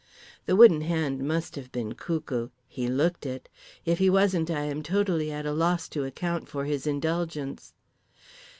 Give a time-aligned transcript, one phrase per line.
[0.47, 3.49] The Wooden Hand must have been cuckoo—he looked it.
[3.85, 7.75] If he wasn't I am totally at a loss to account for his indulgence.